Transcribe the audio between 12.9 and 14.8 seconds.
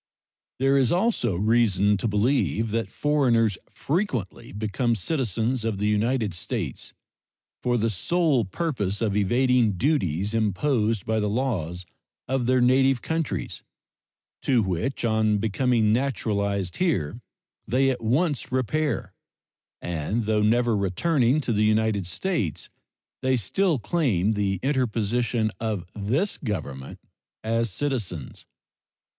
countries, to